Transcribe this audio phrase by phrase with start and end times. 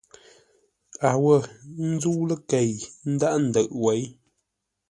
[1.07, 1.35] A wô
[1.91, 2.71] nzə́u ləkei
[3.13, 4.03] ńdághʼ ńdə̌ʼ wěi.